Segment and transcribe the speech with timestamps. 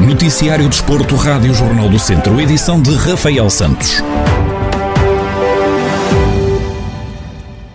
[0.00, 4.02] Noticiário Desporto, Rádio Jornal do Centro, edição de Rafael Santos.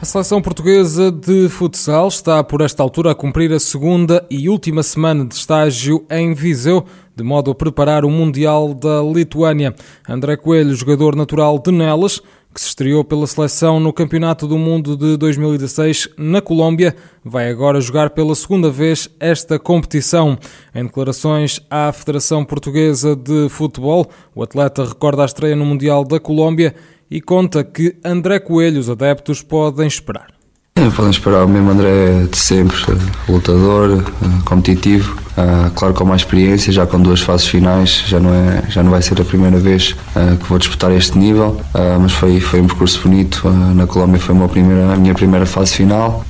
[0.00, 4.84] A seleção portuguesa de futsal está por esta altura a cumprir a segunda e última
[4.84, 6.84] semana de estágio em Viseu,
[7.16, 9.74] de modo a preparar o Mundial da Lituânia.
[10.08, 12.22] André Coelho, jogador natural de Nelas,
[12.56, 17.82] que se estreou pela seleção no Campeonato do Mundo de 2016 na Colômbia, vai agora
[17.82, 20.38] jogar pela segunda vez esta competição.
[20.74, 26.18] Em declarações à Federação Portuguesa de Futebol, o atleta recorda a estreia no Mundial da
[26.18, 26.74] Colômbia
[27.10, 30.28] e conta que André Coelho os adeptos podem esperar.
[30.96, 32.78] Podem esperar o mesmo André de sempre,
[33.28, 34.02] lutador,
[34.46, 38.82] competitivo, Uh, claro com mais experiência, já com duas fases finais, já não, é, já
[38.82, 42.40] não vai ser a primeira vez uh, que vou disputar este nível, uh, mas foi,
[42.40, 43.46] foi um percurso bonito.
[43.74, 46.24] na Colômbia foi uma primeira, a minha primeira fase final.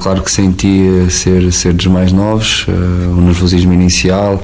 [0.00, 4.42] claro que senti ser, ser dos mais novos, o nervosismo inicial.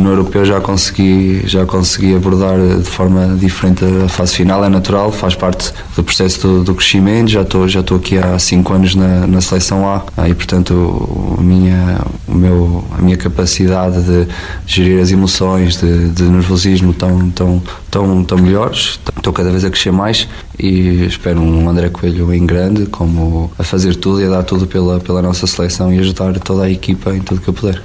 [0.00, 5.12] No europeu já consegui, já consegui abordar de forma diferente a fase final, é natural,
[5.12, 7.28] faz parte do processo do, do crescimento.
[7.28, 9.86] Já estou já aqui há cinco anos na, na seleção
[10.16, 14.28] A e, portanto, o, minha, o meu a minha capacidade de
[14.66, 19.00] gerir as emoções, de, de nervosismo tão, tão, tão, tão melhores.
[19.16, 23.64] Estou cada vez a crescer mais e espero um André Coelho em grande, como a
[23.64, 27.14] fazer tudo e a dar tudo pela, pela nossa seleção e ajudar toda a equipa
[27.16, 27.82] em tudo que eu puder.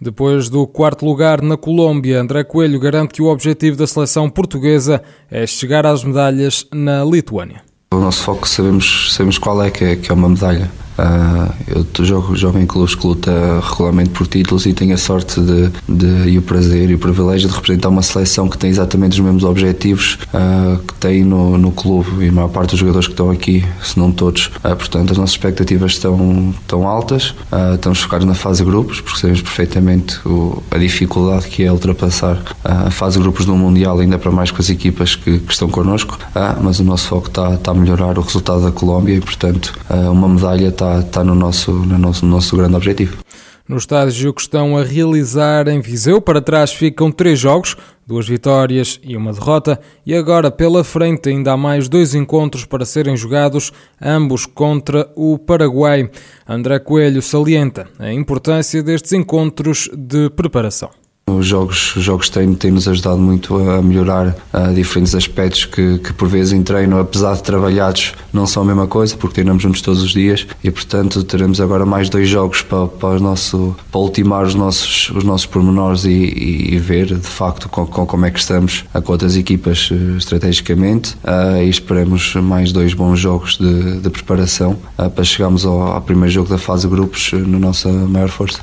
[0.00, 5.02] Depois do quarto lugar na Colômbia, André Coelho garante que o objetivo da seleção portuguesa
[5.30, 7.62] é chegar às medalhas na Lituânia.
[7.92, 10.70] O nosso foco sabemos, sabemos qual é que, é, que é uma medalha.
[10.98, 11.52] Uh,
[11.98, 15.70] eu jogo, jogo em clubes que luta regularmente por títulos e tenho a sorte de,
[15.88, 19.20] de, e o prazer e o privilégio de representar uma seleção que tem exatamente os
[19.20, 23.12] mesmos objetivos uh, que tem no, no clube e a maior parte dos jogadores que
[23.12, 24.46] estão aqui, se não todos.
[24.46, 27.34] Uh, portanto, as nossas expectativas estão, estão altas.
[27.74, 32.90] estamos focados na fase grupos, porque sabemos perfeitamente o, a dificuldade que é ultrapassar a
[32.90, 36.18] fase grupos do Mundial, ainda para mais com as equipas que, que estão connosco.
[36.62, 39.74] mas o nosso foco está, está a melhorar o resultado da Colômbia e, portanto,
[40.10, 43.18] uma medalha está está, está no, nosso, no, nosso, no nosso grande objetivo.
[43.66, 47.74] No estágio que estão a realizar em Viseu, para trás ficam três jogos,
[48.06, 52.84] duas vitórias e uma derrota, e agora pela frente ainda há mais dois encontros para
[52.84, 56.10] serem jogados, ambos contra o Paraguai.
[56.46, 60.90] André Coelho salienta a importância destes encontros de preparação.
[61.26, 65.98] Os jogos, os jogos têm, têm nos ajudado muito a melhorar uh, diferentes aspectos que,
[65.98, 69.62] que, por vezes, em treino, apesar de trabalhados, não são a mesma coisa, porque treinamos
[69.62, 74.00] juntos todos os dias e, portanto, teremos agora mais dois jogos para, para, nosso, para
[74.00, 78.26] ultimar os nossos, os nossos pormenores e, e, e ver, de facto, com, com, como
[78.26, 81.16] é que estamos com outras equipas uh, estrategicamente.
[81.24, 84.76] Uh, e esperemos mais dois bons jogos de, de preparação
[85.14, 88.60] para chegarmos ao, ao primeiro jogo da fase grupos na nossa maior força.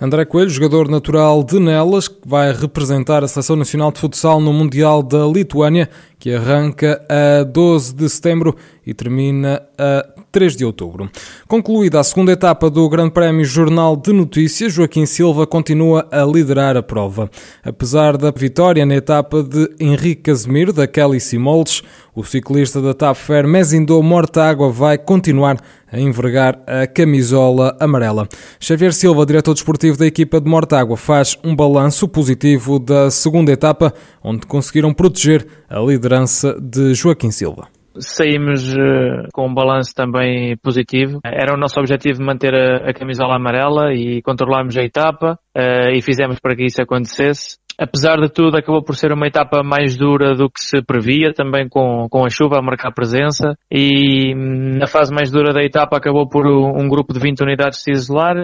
[0.00, 4.52] André Coelho, jogador natural de Nelas, que vai representar a Seleção Nacional de Futsal no
[4.52, 8.54] Mundial da Lituânia, que arranca a 12 de setembro
[8.86, 11.10] e termina a 3 de outubro.
[11.48, 16.76] Concluída a segunda etapa do Grande Prémio Jornal de Notícias, Joaquim Silva continua a liderar
[16.76, 17.28] a prova.
[17.64, 21.82] Apesar da vitória na etapa de Henrique Casemiro, da Kelly Simoldes,
[22.14, 25.56] o ciclista da TAP Fair Mezindou Mortágua vai continuar
[25.90, 28.28] a envergar a camisola amarela.
[28.60, 33.92] Xavier Silva, diretor desportivo da equipa de Mortágua, faz um balanço positivo da segunda etapa,
[34.22, 37.68] onde conseguiram proteger a liderança de Joaquim Silva
[38.00, 41.18] saímos uh, com um balanço também positivo.
[41.24, 46.00] Era o nosso objetivo manter a, a camisola amarela e controlarmos a etapa uh, e
[46.00, 50.34] fizemos para que isso acontecesse apesar de tudo, acabou por ser uma etapa mais dura
[50.34, 53.54] do que se previa, também com, com a chuva a marcar presença.
[53.70, 57.82] E hum, na fase mais dura da etapa acabou por um grupo de 20 unidades
[57.82, 58.36] se isolar,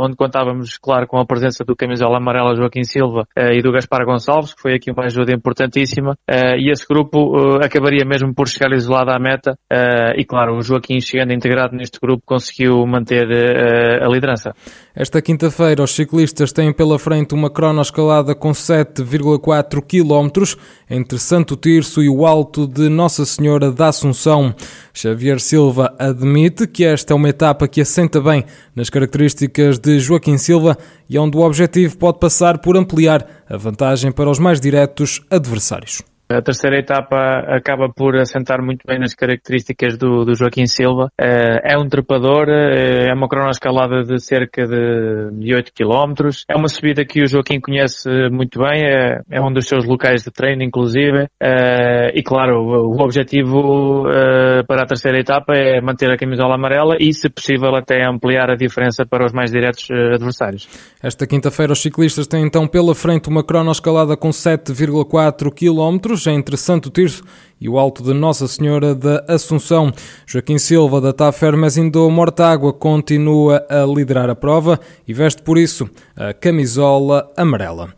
[0.00, 4.04] onde contávamos, claro, com a presença do camisola amarela Joaquim Silva eh, e do Gaspar
[4.04, 6.16] Gonçalves, que foi aqui uma ajuda importantíssima.
[6.28, 9.56] Eh, e esse grupo eh, acabaria mesmo por chegar isolado à meta.
[10.16, 13.26] E claro, o Joaquim, chegando integrado neste grupo, conseguiu manter
[14.02, 14.54] a liderança.
[14.94, 20.56] Esta quinta-feira, os ciclistas têm pela frente uma cronoescalada com 7,4 km
[20.88, 24.54] entre Santo Tirso e o Alto de Nossa Senhora da Assunção.
[24.94, 30.38] Xavier Silva admite que esta é uma etapa que assenta bem nas características de Joaquim
[30.38, 30.76] Silva
[31.08, 36.02] e onde o objetivo pode passar por ampliar a vantagem para os mais diretos adversários
[36.36, 37.16] A terceira etapa
[37.48, 41.10] acaba por assentar muito bem nas características do, do Joaquim Silva.
[41.18, 46.30] É um trepador, é uma cronoescalada de cerca de 8 km.
[46.48, 50.22] É uma subida que o Joaquim conhece muito bem, é, é um dos seus locais
[50.22, 51.26] de treino, inclusive.
[52.14, 54.04] E claro, o objetivo
[54.66, 58.56] para a terceira etapa é manter a camisola amarela e, se possível, até ampliar a
[58.56, 60.68] diferença para os mais diretos adversários.
[61.02, 66.90] Esta quinta-feira, os ciclistas têm então pela frente uma cronoescalada com 7,4 km entre Santo
[66.90, 67.24] Tirso
[67.60, 69.92] e o Alto de Nossa Senhora da Assunção.
[70.26, 75.88] Joaquim Silva, da Tafermes Indo Mortágua, continua a liderar a prova e veste por isso
[76.16, 77.94] a camisola amarela.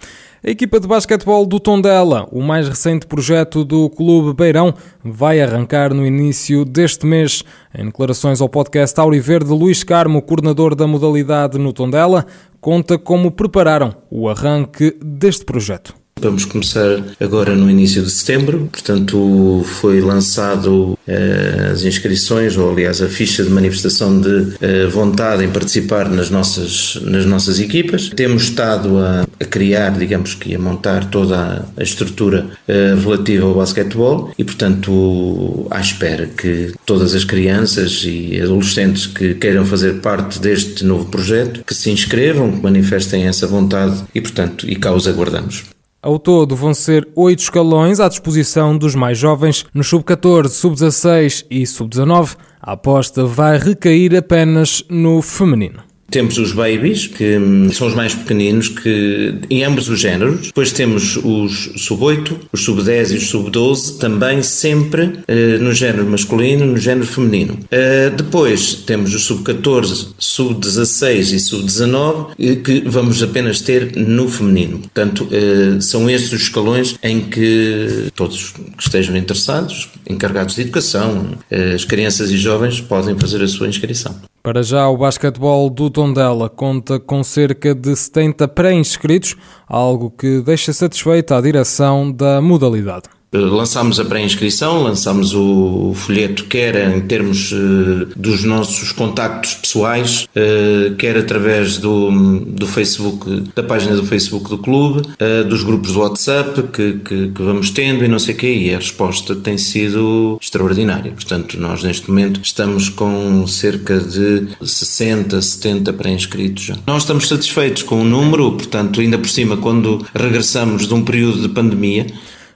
[0.46, 5.94] A equipa de basquetebol do Tondela, o mais recente projeto do Clube Beirão, vai arrancar
[5.94, 7.42] no início deste mês.
[7.74, 12.26] Em declarações ao podcast Auriverde, Luís Carmo, coordenador da modalidade no Tondela,
[12.60, 16.03] conta como prepararam o arranque deste projeto.
[16.24, 23.02] Vamos começar agora no início de setembro, portanto foi lançado eh, as inscrições, ou aliás
[23.02, 28.08] a ficha de manifestação de eh, vontade em participar nas nossas, nas nossas equipas.
[28.08, 33.54] Temos estado a, a criar, digamos que a montar toda a estrutura eh, relativa ao
[33.54, 40.38] basquetebol e portanto à espera que todas as crianças e adolescentes que queiram fazer parte
[40.38, 45.06] deste novo projeto, que se inscrevam, que manifestem essa vontade e portanto e cá os
[45.06, 45.73] aguardamos.
[46.04, 49.64] Ao todo, vão ser oito escalões à disposição dos mais jovens.
[49.72, 55.83] No sub-14, sub-16 e sub-19, a aposta vai recair apenas no feminino.
[56.14, 57.40] Temos os babies, que
[57.72, 60.46] são os mais pequeninos, que em ambos os géneros.
[60.46, 66.66] Depois temos os sub-8, os sub-10 e os sub-12, também sempre uh, no género masculino,
[66.66, 67.54] no género feminino.
[67.64, 74.78] Uh, depois temos os sub-14, sub-16 e sub-19, que vamos apenas ter no feminino.
[74.78, 81.36] Portanto, uh, são estes os escalões em que todos que estejam interessados, encarregados de educação,
[81.74, 84.14] as crianças e jovens podem fazer a sua inscrição.
[84.44, 89.36] Para já, o basquetebol do Tondela conta com cerca de 70 pré-inscritos,
[89.66, 93.04] algo que deixa satisfeita a direção da modalidade.
[93.34, 100.28] Eh, lançámos a pré-inscrição, lançámos o folheto quer em termos uh, dos nossos contactos pessoais,
[100.36, 102.10] uh, quer através do,
[102.46, 105.02] do Facebook, da página do Facebook do clube,
[105.48, 108.74] dos grupos do WhatsApp que, que, que, vamos tendo e não sei o quê, e
[108.74, 111.12] a resposta tem sido extraordinária.
[111.12, 116.76] Portanto, nós neste momento estamos com cerca de 60, 70 pré-inscritos já.
[116.86, 121.40] Nós estamos satisfeitos com o número, portanto, ainda por cima, quando regressamos de um período
[121.40, 122.06] de pandemia,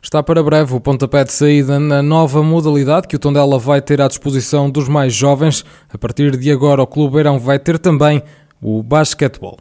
[0.00, 4.00] Está para breve o pontapé de saída na nova modalidade que o Tondela vai ter
[4.00, 5.65] à disposição dos mais jovens.
[5.93, 8.23] A partir de agora, o Clube Beirão vai ter também
[8.62, 9.56] o basquetebol.